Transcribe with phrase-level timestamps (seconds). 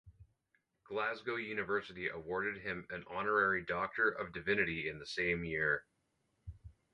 [0.83, 5.85] Glasgow University awarded him an honorary Doctor of Divinity in the same year.